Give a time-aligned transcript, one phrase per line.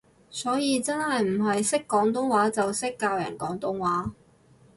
[0.31, 4.11] 所以真係唔係識廣東話就識教人廣東話